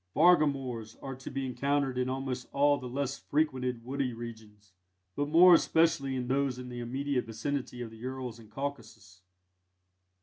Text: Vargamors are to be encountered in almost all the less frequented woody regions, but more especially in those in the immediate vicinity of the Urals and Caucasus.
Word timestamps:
Vargamors 0.15 0.97
are 1.03 1.13
to 1.15 1.29
be 1.29 1.45
encountered 1.45 1.95
in 1.95 2.09
almost 2.09 2.47
all 2.51 2.79
the 2.79 2.89
less 2.89 3.19
frequented 3.19 3.85
woody 3.85 4.13
regions, 4.13 4.73
but 5.15 5.29
more 5.29 5.53
especially 5.53 6.15
in 6.15 6.27
those 6.27 6.57
in 6.57 6.69
the 6.69 6.79
immediate 6.79 7.25
vicinity 7.27 7.83
of 7.83 7.91
the 7.91 7.97
Urals 7.97 8.39
and 8.39 8.49
Caucasus. 8.49 9.21